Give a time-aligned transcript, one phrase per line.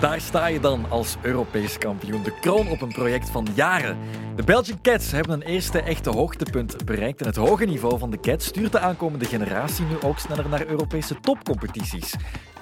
[0.00, 2.22] Daar sta je dan als Europees kampioen.
[2.22, 3.96] De kroon op een project van jaren.
[4.36, 7.20] De Belgian Cats hebben een eerste echte hoogtepunt bereikt.
[7.20, 10.66] En het hoge niveau van de Cats stuurt de aankomende generatie nu ook sneller naar
[10.66, 12.14] Europese topcompetities.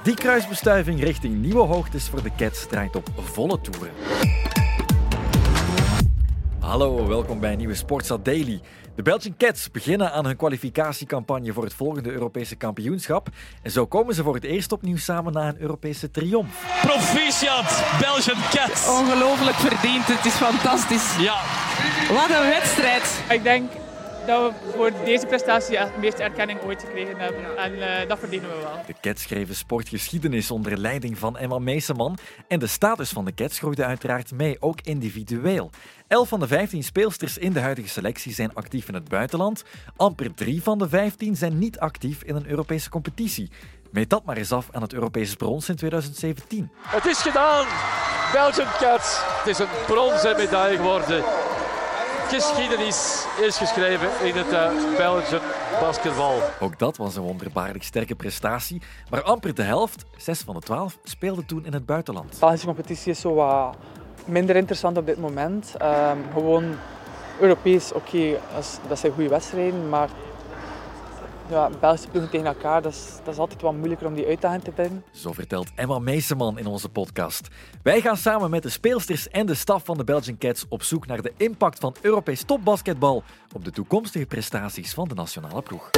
[0.02, 3.91] Die kruisbestuiving richting nieuwe hoogtes voor de Cats draait op volle toeren.
[6.64, 8.60] Hallo, welkom bij een nieuwe Sportstad Daily.
[8.96, 13.28] De Belgian Cats beginnen aan hun kwalificatiecampagne voor het volgende Europese kampioenschap.
[13.62, 16.80] En zo komen ze voor het eerst opnieuw samen na een Europese triomf.
[16.82, 18.88] Proficiat, Belgian Cats.
[18.88, 21.16] Ongelooflijk verdiend, het is fantastisch.
[21.19, 21.41] Ja.
[22.14, 23.22] Wat een wedstrijd.
[23.30, 23.70] Ik denk
[24.27, 27.56] dat we voor deze prestatie echt de meeste erkenning ooit gekregen hebben.
[27.56, 28.80] En uh, dat verdienen we wel.
[28.87, 32.19] De Cats schreven sportgeschiedenis onder leiding van Emma Meeseman.
[32.48, 35.70] En de status van de Cats groeide uiteraard mee, ook individueel.
[36.09, 39.64] Elf van de 15 speelsters in de huidige selectie zijn actief in het buitenland.
[39.97, 43.50] Amper drie van de 15 zijn niet actief in een Europese competitie.
[43.91, 46.70] Meet dat maar eens af aan het Europese brons in 2017.
[46.83, 47.66] Het is gedaan!
[48.33, 49.20] Belgian Cats.
[49.38, 51.44] Het is een bronzen medaille geworden
[52.28, 55.41] geschiedenis is geschreven in het uh, Belgian
[55.80, 56.41] basketbal.
[56.61, 58.83] Ook dat was een wonderbaarlijk sterke prestatie.
[59.11, 62.33] Maar amper de helft, 6 van de 12, speelde toen in het buitenland.
[62.33, 63.77] De Belgische competitie is zo wat
[64.25, 65.75] minder interessant op dit moment.
[65.83, 66.75] Um, gewoon
[67.41, 70.08] Europees, oké, okay, dat, dat zijn goede wedstrijden, maar
[71.48, 74.62] ja, Belgische ploegen tegen elkaar, dat is, dat is altijd wat moeilijker om die uitdaging
[74.62, 75.05] te vinden.
[75.11, 77.48] Zo vertelt Emma Meeseman in onze podcast.
[77.83, 81.06] Wij gaan samen met de speelsters en de staf van de Belgian Cats op zoek
[81.06, 85.91] naar de impact van Europees topbasketbal op de toekomstige prestaties van de nationale ploeg.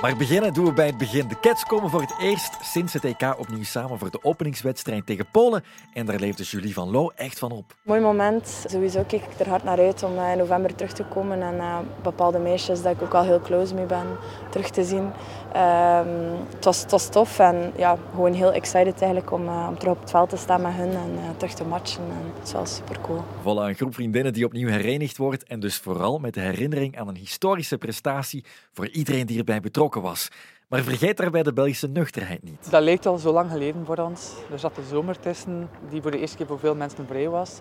[0.00, 1.28] Maar beginnen doen we bij het begin.
[1.28, 5.26] De Cats komen voor het eerst sinds het EK opnieuw samen voor de openingswedstrijd tegen
[5.32, 5.64] Polen.
[5.92, 7.74] En daar leefde Julie van Loo echt van op.
[7.82, 8.64] Mooi moment.
[8.66, 11.42] Sowieso kijk ik er hard naar uit om eh, in november terug te komen.
[11.42, 14.06] En uh, bepaalde meisjes dat ik ook al heel close mee ben,
[14.50, 15.02] terug te zien.
[15.02, 19.78] Um, het, was, het was tof en ja, gewoon heel excited eigenlijk om, uh, om
[19.78, 22.02] terug op het veld te staan met hun en uh, terug te matchen.
[22.02, 23.22] En het was super cool.
[23.40, 25.44] Voilà, een groep vriendinnen die opnieuw herenigd wordt.
[25.44, 29.87] En dus vooral met de herinnering aan een historische prestatie voor iedereen die erbij betrokken
[29.94, 30.28] was.
[30.68, 32.70] Maar vergeet daarbij de Belgische nuchterheid niet.
[32.70, 34.32] Dat lijkt al zo lang geleden voor ons.
[34.52, 37.60] Er zat de zomer tussen, die voor de eerste keer voor veel mensen vrij was.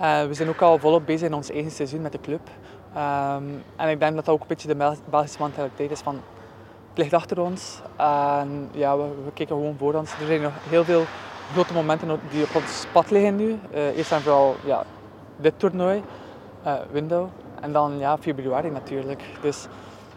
[0.00, 2.48] Uh, we zijn ook al volop bezig in ons eigen seizoen met de club.
[2.96, 6.14] Um, en ik denk dat dat ook een beetje de Belgische mentaliteit is van
[6.88, 7.80] het ligt achter ons.
[7.96, 10.12] En ja, we, we kijken gewoon voor ons.
[10.12, 11.04] Er zijn nog heel veel
[11.52, 13.58] grote momenten die op ons pad liggen nu.
[13.74, 14.84] Uh, eerst en vooral ja,
[15.36, 16.02] dit toernooi,
[16.66, 17.28] uh, window.
[17.60, 19.22] En dan ja, februari natuurlijk.
[19.40, 19.66] Dus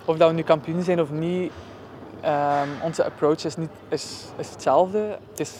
[0.07, 1.51] of dat we nu kampioen zijn of niet,
[2.25, 5.17] um, onze approach is, niet, is, is hetzelfde.
[5.29, 5.53] Het is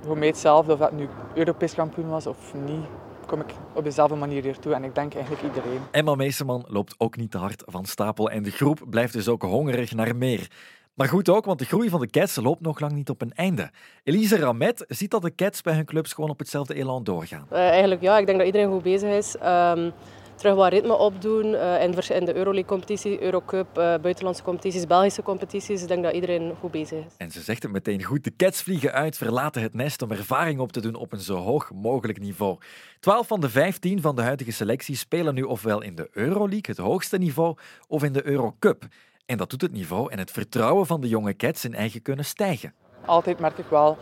[0.00, 2.84] voor mij hetzelfde of dat nu Europees kampioen was of niet
[3.26, 4.74] kom ik op dezelfde manier hier toe.
[4.74, 5.80] En ik denk eigenlijk iedereen.
[5.90, 8.30] Emma Meeseman loopt ook niet te hard van stapel.
[8.30, 10.50] En de groep blijft dus ook hongerig naar meer.
[10.94, 13.32] Maar goed ook, want de groei van de Cats loopt nog lang niet op een
[13.32, 13.70] einde.
[14.04, 17.46] Elise Ramet ziet dat de Cats bij hun clubs gewoon op hetzelfde elan doorgaan.
[17.52, 19.34] Uh, eigenlijk ja, ik denk dat iedereen goed bezig is.
[19.34, 19.92] Um,
[20.34, 25.82] terug wat ritme opdoen uh, in, in de Euroleague-competitie, Eurocup, uh, buitenlandse competities, Belgische competities.
[25.82, 27.14] Ik denk dat iedereen goed bezig is.
[27.16, 28.24] En ze zegt het meteen goed.
[28.24, 31.36] De Cats vliegen uit, verlaten het nest om ervaring op te doen op een zo
[31.36, 32.58] hoog mogelijk niveau.
[33.00, 36.78] 12 van de 15 van de huidige selectie spelen nu ofwel in de Euroleague, het
[36.78, 37.56] hoogste niveau,
[37.88, 38.84] of in de Eurocup.
[39.26, 42.24] En dat doet het niveau en het vertrouwen van de jonge Cats in eigen kunnen
[42.24, 42.74] stijgen.
[43.04, 43.96] Altijd merk ik wel,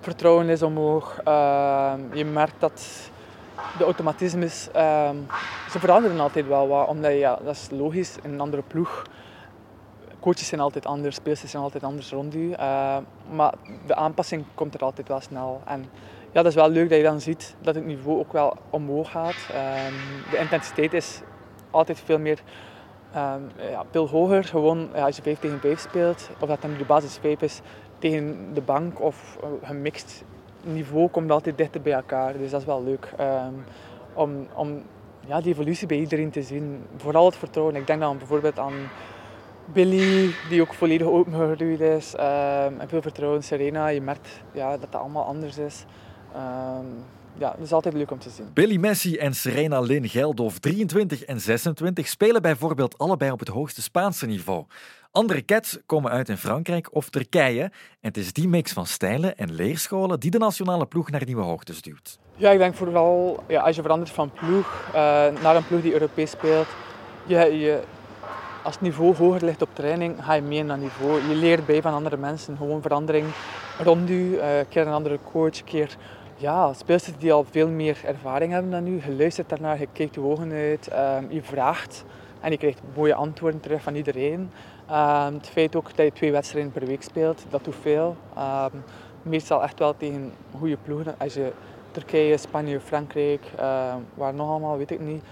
[0.00, 1.20] vertrouwen is omhoog.
[1.28, 3.10] Uh, je merkt dat
[3.78, 5.26] de automatismes, um,
[5.70, 6.88] ze veranderen altijd wel wat.
[6.88, 9.02] Omdat ja, dat is logisch, in een andere ploeg.
[10.20, 12.48] Coaches zijn altijd anders, speelsters zijn altijd anders rond u.
[12.50, 12.96] Uh,
[13.30, 13.54] maar
[13.86, 15.60] de aanpassing komt er altijd wel snel.
[15.64, 15.80] En
[16.32, 19.10] ja, dat is wel leuk dat je dan ziet dat het niveau ook wel omhoog
[19.10, 19.36] gaat.
[19.50, 21.20] Um, de intensiteit is
[21.70, 22.38] altijd veel meer
[23.16, 24.44] um, ja, veel hoger.
[24.44, 27.60] Gewoon als je 5 tegen 5 speelt, of dat dan de basis 5 is,
[27.98, 30.24] tegen de bank of uh, gemixt
[30.62, 32.38] niveau komt altijd dichter bij elkaar.
[32.38, 33.08] Dus dat is wel leuk.
[33.20, 33.64] Um,
[34.14, 34.82] om om
[35.26, 36.82] ja, die evolutie bij iedereen te zien.
[36.96, 37.76] Vooral het vertrouwen.
[37.76, 38.74] Ik denk dan bijvoorbeeld aan
[39.72, 42.14] Billy, die ook volledig opengegroeid is.
[42.14, 42.20] Um,
[42.80, 43.42] en veel vertrouwen.
[43.42, 45.84] Serena, je merkt ja, dat dat allemaal anders is.
[46.36, 47.04] Um,
[47.38, 48.50] ja, dat is altijd leuk om te zien.
[48.52, 53.82] Billy Messi en Serena Lynn Geldof, 23 en 26, spelen bijvoorbeeld allebei op het hoogste
[53.82, 54.64] Spaanse niveau.
[55.12, 57.62] Andere cats komen uit in Frankrijk of Turkije.
[57.62, 57.70] En
[58.00, 61.82] het is die mix van stijlen en leerscholen die de nationale ploeg naar nieuwe hoogtes
[61.82, 62.18] duwt.
[62.36, 64.94] Ja, ik denk vooral ja, als je verandert van ploeg uh,
[65.42, 66.66] naar een ploeg die Europees speelt.
[67.26, 67.82] Je, je,
[68.62, 71.28] als het niveau hoger ligt op training, ga je meer naar niveau.
[71.28, 72.56] Je leert bij van andere mensen.
[72.56, 73.26] Gewoon verandering
[73.78, 74.14] rond je.
[74.14, 75.96] Uh, keer een andere coach, keer
[76.36, 79.00] ja, speelsters die al veel meer ervaring hebben dan u.
[79.06, 82.04] Je luistert daarnaar, je kijkt je ogen uit, um, je vraagt
[82.42, 84.50] en je krijgt mooie antwoorden terug van iedereen.
[84.90, 88.16] Um, het feit ook dat je twee wedstrijden per week speelt, dat doet veel.
[88.38, 88.82] Um,
[89.22, 91.14] meestal echt wel tegen goede ploegen.
[91.18, 91.52] Als je
[91.90, 95.24] Turkije, Spanje, Frankrijk, uh, waar nog allemaal, weet ik niet.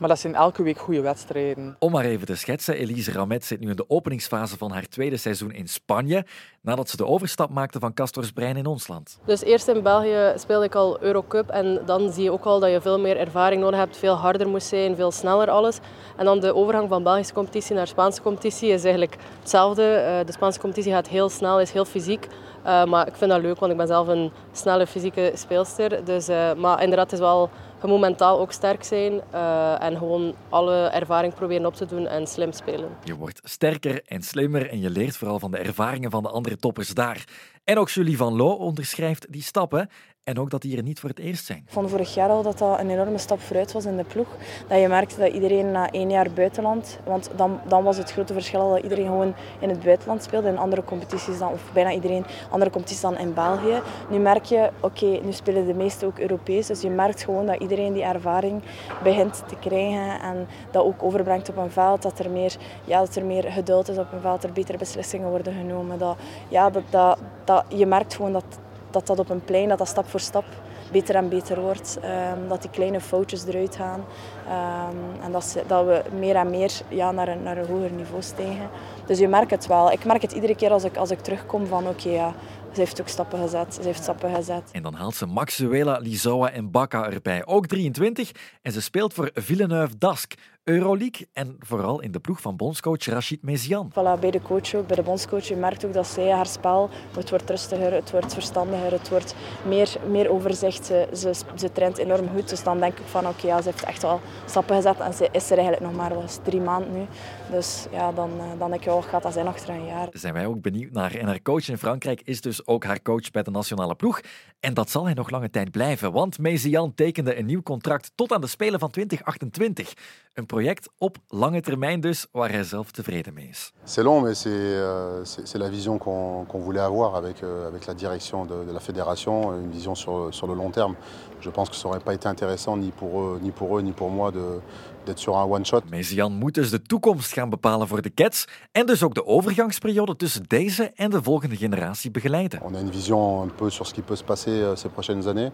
[0.00, 1.76] Maar dat zijn elke week goede wedstrijden.
[1.78, 5.16] Om maar even te schetsen, Elise Ramet zit nu in de openingsfase van haar tweede
[5.16, 6.26] seizoen in Spanje,
[6.60, 7.94] nadat ze de overstap maakte van
[8.34, 9.18] Brein in ons land.
[9.24, 12.70] Dus eerst in België speelde ik al Eurocup en dan zie je ook al dat
[12.70, 15.78] je veel meer ervaring nodig hebt, veel harder moest zijn, veel sneller alles.
[16.16, 19.82] En dan de overgang van Belgische competitie naar Spaanse competitie is eigenlijk hetzelfde.
[19.82, 22.26] Eh, de Spaanse competitie gaat heel snel, is heel fysiek.
[22.66, 26.04] Uh, maar ik vind dat leuk, want ik ben zelf een snelle fysieke speelster.
[26.04, 27.50] Dus, uh, maar inderdaad, het is wel
[27.80, 32.26] gewoon mentaal ook sterk zijn uh, en gewoon alle ervaring proberen op te doen en
[32.26, 32.88] slim spelen.
[33.04, 36.56] Je wordt sterker en slimmer en je leert vooral van de ervaringen van de andere
[36.56, 37.24] toppers daar.
[37.70, 39.88] En ook Julie Van Loo onderschrijft die stappen
[40.24, 41.58] en ook dat die er niet voor het eerst zijn.
[41.58, 44.28] Ik vond vorig jaar al dat dat een enorme stap vooruit was in de ploeg.
[44.68, 48.32] Dat je merkte dat iedereen na één jaar buitenland, want dan, dan was het grote
[48.32, 52.24] verschil dat iedereen gewoon in het buitenland speelde, in andere competities dan, of bijna iedereen
[52.50, 53.80] andere competities dan in België.
[54.10, 57.60] Nu merk je, oké, nu spelen de meesten ook Europees, dus je merkt gewoon dat
[57.60, 58.62] iedereen die ervaring
[59.02, 63.16] begint te krijgen en dat ook overbrengt op een veld, dat er meer, ja, dat
[63.16, 65.98] er meer geduld is op een veld, er betere beslissingen worden genomen.
[65.98, 66.16] Dat,
[66.48, 67.18] ja, dat, dat,
[67.68, 68.58] je merkt gewoon dat
[68.90, 70.44] dat dat op een plein, dat dat stap voor stap
[70.92, 71.98] beter en beter wordt.
[72.04, 74.00] Um, dat die kleine foutjes eruit gaan.
[74.00, 77.90] Um, en dat, ze, dat, we meer en meer ja, naar, een, naar een hoger
[77.90, 78.70] niveau stijgen.
[79.06, 79.92] Dus je merkt het wel.
[79.92, 82.34] Ik merk het iedere keer als ik, als ik terugkom van oké, ja,
[82.72, 83.74] ze heeft ook stappen gezet.
[83.74, 84.62] Ze heeft stappen gezet.
[84.72, 87.46] En dan haalt ze Maxuela, Lizoa en Bakka erbij.
[87.46, 88.30] Ook 23.
[88.62, 90.34] En ze speelt voor Villeneuve Dask.
[90.70, 93.90] Euroleague en vooral in de ploeg van bondscoach Rachid Mezian.
[93.92, 95.44] Voilà, bij de coach ook, bij de bondscoach.
[95.44, 99.34] Je merkt ook dat zij haar spel, het wordt rustiger, het wordt verstandiger, het wordt
[99.66, 100.86] meer, meer overzicht.
[100.86, 103.84] Ze, ze, ze traint enorm goed, dus dan denk ik van oké, ja, ze heeft
[103.84, 107.06] echt wel stappen gezet en ze is er eigenlijk nog maar was drie maanden nu.
[107.50, 110.08] Dus ja, dan, eh, dan denk ik, oh, gaat dat zijn achter een jaar.
[110.12, 111.14] Zijn wij ook benieuwd naar.
[111.14, 114.20] En haar coach in Frankrijk is dus ook haar coach bij de nationale ploeg.
[114.60, 118.32] En dat zal hij nog lange tijd blijven, want Mezian tekende een nieuw contract tot
[118.32, 119.92] aan de Spelen van 2028.
[120.40, 123.72] Een project op lange termijn dus, waar hij zelf tevreden mee is.
[123.84, 127.94] C'est long, mais c'est euh, la vision qu'on qu voulait avoir avec, euh, avec la
[127.94, 130.94] direction de, de, la fédération, une vision sur, sur le long terme.
[131.40, 133.92] Je pense que ça n'aurait pas été intéressant ni pour eux, ni pour, eux, ni
[133.92, 134.60] pour moi de,
[135.04, 135.82] d'être sur un one-shot.
[135.90, 140.16] Mesian moet dus de toekomst gaan bepalen voor de Cats en dus ook de overgangsperiode
[140.16, 142.60] tussen deze en de volgende generatie begeleiden.
[142.62, 145.28] On a une vision un peu sur ce qui peut se passer euh, ces prochaines
[145.28, 145.50] années.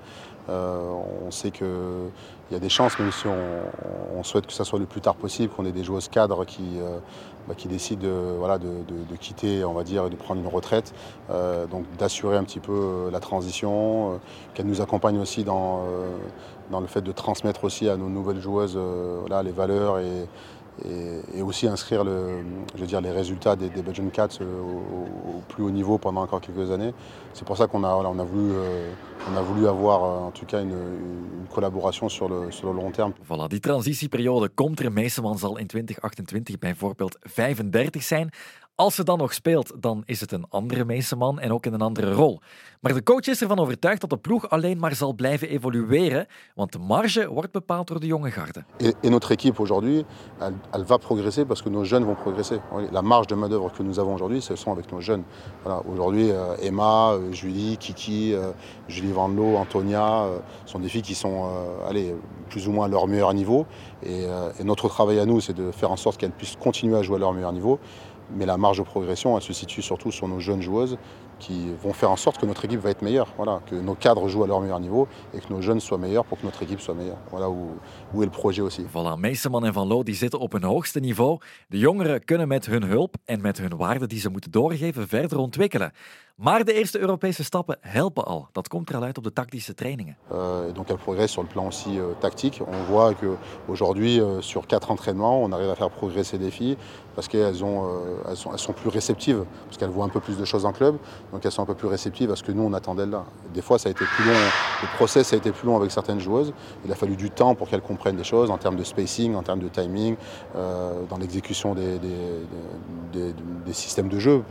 [0.48, 1.64] Euh, on sait que
[2.50, 5.00] il y a des chances, même si on, on, souhaite que ça soit le plus
[5.00, 6.98] tard possible, qu'on ait des joueuses cadres qui, euh,
[7.48, 8.66] bah, qui décident de, voilà, de,
[9.20, 10.92] quitter, on va dire, de prendre une retraite.
[11.30, 14.16] Euh, donc d'assurer un petit peu euh, la transition, euh,
[14.54, 16.16] qu'elle nous accompagne aussi dans, euh,
[16.70, 18.78] dans le fait de transmettre aussi à nos nouvelles joueuses
[19.20, 20.26] voilà, les valeurs et,
[20.84, 22.44] et, et, aussi inscrire le,
[22.74, 26.22] je veux dire, les résultats des, des Belgian Cats au, au, plus haut niveau pendant
[26.22, 26.92] encore quelques années.
[27.32, 28.92] C'est pour ça qu'on a, voilà, on a, voulu, euh,
[29.32, 32.90] on a voulu avoir en tout cas une, une collaboration sur le, sur le long
[32.90, 33.12] terme.
[33.28, 34.92] Voilà, die transitieperiode komt er.
[34.92, 38.30] Meeseman zal in 2028 bijvoorbeeld 35 zijn.
[38.74, 41.80] Als ze dan nog speelt, dan is het een andere Meeseman en ook in een
[41.80, 42.40] andere rol.
[42.86, 46.72] Maar de coach is ervan overtuigd dat de ploeg alleen maar zal blijven evolueren, want
[46.72, 48.64] de marge wordt bepaald door de jonge garde.
[49.00, 50.04] Notre équipe aujourd'hui,
[50.38, 52.60] elle, elle, va progresser parce que nos jeunes vont progresser.
[52.90, 55.24] La marge de main-d'œuvre que nous avons aujourd'hui, ce sont avec nos jeunes.
[55.64, 58.52] Voilà, aujourd'hui, euh, Emma, euh, Julie, Kiki, euh,
[58.86, 60.26] Julie Van Loo, Antonia,
[60.64, 61.48] sont des filles qui sont
[61.88, 62.14] allez,
[62.50, 63.66] plus ou moins à leur meilleur niveau.
[64.04, 64.26] Et,
[64.60, 67.16] et notre travail à nous, c'est de faire en sorte qu'elles puissent continuer à jouer
[67.16, 67.80] à leur meilleur niveau.
[68.30, 70.98] Mais la marge de progression, elle se situe surtout sur nos jeunes joueuses
[71.38, 73.28] qui vont faire en sorte que notre équipe va être meilleure.
[73.36, 76.24] Voilà, que nos cadres jouent à leur meilleur niveau et que nos jeunes soient meilleurs
[76.24, 77.18] pour que notre équipe soit meilleure.
[77.30, 77.78] Voilà où,
[78.14, 78.84] où est le projet aussi.
[78.92, 81.38] Voilà, Meeseman en Van Loo die zitten op hun hoogste niveau.
[81.68, 85.38] De jongeren kunnen met hun hulp en met hun waarden die ze moeten doorgeven verder
[85.38, 85.92] ontwikkelen.
[86.36, 88.48] Maar de eerste Europese stappen helpen al.
[88.52, 90.16] Dat komt er al uit op de tactische trainingen.
[90.32, 92.60] Euh, donc elle progresse sur le plan aussi euh, tactique.
[92.66, 93.36] On voit que
[93.68, 96.76] aujourd'hui euh, sur quatre entraînements, on arrive à faire progresser des filles
[97.14, 97.88] parce qu'elles ont,
[98.28, 100.98] elles sont, plus réceptives parce qu'elles voient un peu plus de choses en club.
[101.32, 103.24] Donc elles sont un peu plus réceptives à ce que nous on attendait de là.
[103.54, 104.38] Des fois ça a été plus long,
[104.82, 106.52] le process a été plus long avec certaines joueuses.
[106.84, 109.42] Il a fallu du temps pour qu'elles comprennent des choses en termes de spacing, en
[109.42, 110.16] termes de timing,
[110.54, 111.98] dans l'exécution des,
[113.72, 114.42] systèmes de jeu.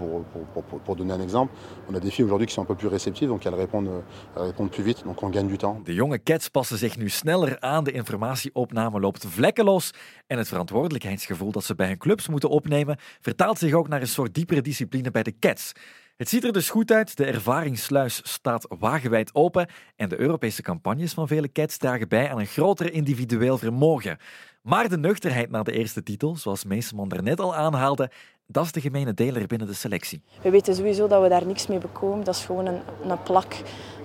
[0.85, 1.53] Pour, donner un exemple,
[1.88, 4.03] on a des aujourd'hui qui sont un peu plus réceptives, donc elles répondent,
[4.36, 5.82] elles répondent plus vite, donc on gagne du temps.
[5.84, 9.91] De jonge cats passen zich nu sneller aan, de informatieopname loopt vlekkeloos
[10.27, 14.08] en het verantwoordelijkheidsgevoel dat ze bij hun clubs moeten opnemen vertaalt zich ook naar een
[14.08, 15.72] soort diepere discipline bij de cats.
[16.15, 21.13] Het ziet er dus goed uit, de ervaringssluis staat wagenwijd open en de Europese campagnes
[21.13, 24.17] van vele cats dragen bij aan een groter individueel vermogen.
[24.62, 28.12] Maar de nuchterheid na de eerste titel, zoals Meeseman daarnet al aanhaalde,
[28.47, 30.21] dat is de gemene deler binnen de selectie.
[30.41, 32.25] We weten sowieso dat we daar niks mee bekomen.
[32.25, 33.55] Dat is gewoon een, een plak.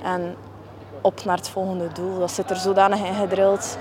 [0.03, 0.35] En
[1.01, 2.19] op naar het volgende doel.
[2.19, 3.79] Dat zit er zodanig in gedrild.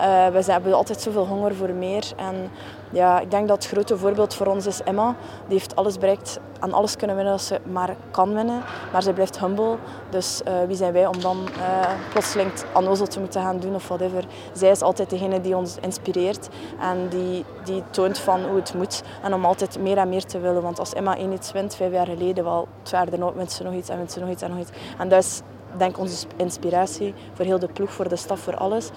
[0.00, 2.04] Uh, we hebben altijd zoveel honger voor meer.
[2.16, 2.50] En
[2.90, 5.14] ja, ik denk dat het grote voorbeeld voor ons is Emma.
[5.46, 8.62] Die heeft alles bereikt, aan alles kunnen winnen dat ze maar kan winnen.
[8.92, 9.76] Maar ze blijft humble.
[10.10, 13.88] Dus uh, wie zijn wij om dan uh, plotseling onnozel te moeten gaan doen of
[13.88, 14.24] whatever.
[14.52, 16.48] Zij is altijd degene die ons inspireert.
[16.80, 19.02] En die, die toont van hoe het moet.
[19.22, 20.62] En om altijd meer en meer te willen.
[20.62, 23.74] Want als Emma één iets wint, vijf jaar geleden, wel, jaar daarna wint ze nog
[23.74, 24.70] iets en wint ze nog iets en nog iets.
[24.98, 25.42] En dat
[25.76, 28.90] denk onze inspiratie voor heel de ploeg, voor de staf, voor alles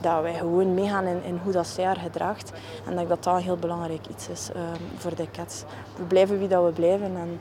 [0.00, 2.52] dat wij gewoon meegaan in, in hoe dat zij haar gedraagt.
[2.86, 4.62] En dat dat, een heel belangrijk iets is uh,
[4.96, 5.64] voor de Cats.
[5.96, 7.16] We blijven wie dat we blijven.
[7.16, 7.40] En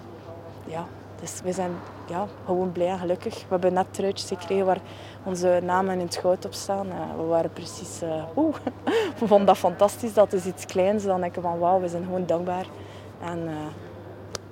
[0.66, 0.86] ja,
[1.22, 1.72] dus we zijn
[2.08, 3.34] ja, gewoon blij en gelukkig.
[3.34, 4.82] We hebben net truitjes gekregen waar
[5.24, 6.88] onze namen in het goud op staan.
[6.88, 8.04] Uh, we waren precies...
[8.04, 8.56] Uh, oeh,
[9.20, 10.14] we vonden dat fantastisch.
[10.14, 11.04] Dat is iets kleins.
[11.04, 12.66] Dan denken we van wauw, we zijn gewoon dankbaar.
[13.22, 13.50] En,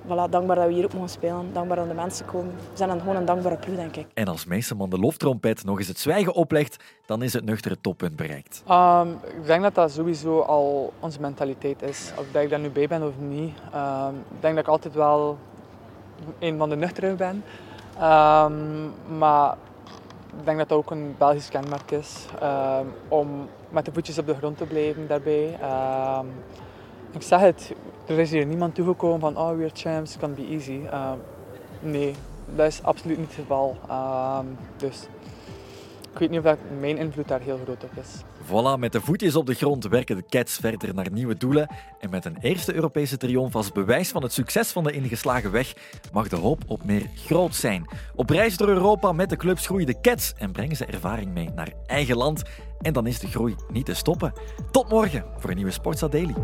[0.06, 1.52] voilà, dankbaar dat we hier ook mogen spelen.
[1.52, 2.54] Dankbaar dat de mensen komen.
[2.54, 4.06] We zijn gewoon een dankbare ploeg, denk ik.
[4.14, 8.16] En als Meeseman de loftrompet nog eens het zwijgen oplegt, dan is het nuchtere toppunt
[8.16, 8.62] bereikt.
[8.70, 12.12] Um, ik denk dat dat sowieso al onze mentaliteit is.
[12.18, 13.58] Of dat ik daar nu bij ben of niet.
[13.74, 15.38] Um, ik denk dat ik altijd wel
[16.38, 17.44] een van de nuchtere ben.
[18.02, 19.56] Um, maar
[20.38, 22.26] ik denk dat dat ook een Belgisch kenmerk is.
[23.08, 25.58] om met de voetjes op de grond te blijven daarbij.
[27.14, 27.72] Ik zeg het,
[28.06, 30.80] er is hier niemand toegekomen van oh, we're champs, can be easy.
[30.84, 31.12] Uh,
[31.80, 32.14] nee,
[32.54, 33.76] dat is absoluut niet het geval.
[33.88, 34.38] Uh,
[34.76, 35.02] dus
[36.12, 38.22] ik weet niet of dat mijn invloed daar heel groot op is.
[38.46, 41.68] Voilà, met de voetjes op de grond werken de Cats verder naar nieuwe doelen.
[42.00, 45.74] En met een eerste Europese triomf als bewijs van het succes van de ingeslagen weg,
[46.12, 47.88] mag de hoop op meer groot zijn.
[48.14, 51.50] Op reis door Europa met de clubs groeien de Cats en brengen ze ervaring mee
[51.54, 52.42] naar eigen land.
[52.80, 54.32] En dan is de groei niet te stoppen.
[54.70, 56.34] Tot morgen voor een nieuwe Sportsa Daily.